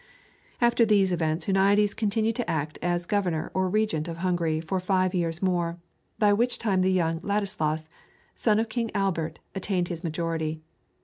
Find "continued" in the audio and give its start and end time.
1.95-2.35